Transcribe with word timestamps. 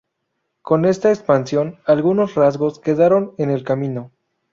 Con 0.63 0.85
esta 0.85 1.09
expansión, 1.11 1.77
algunos 1.85 2.33
rasgos 2.33 2.79
quedaron 2.79 3.35
en 3.37 3.51
el 3.51 3.63
camino. 3.63 4.09